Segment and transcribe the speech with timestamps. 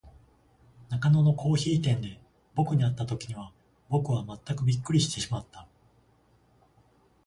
[0.89, 2.19] 中野のコオヒイ店で、
[2.55, 3.51] ぼくに会った時には、
[3.87, 5.67] ぼくはまったくびっくりしてしまった。